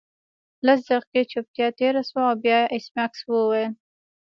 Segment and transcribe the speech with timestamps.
[0.65, 3.71] لس دقیقې چوپتیا تیره شوه او بیا ایس میکس وویل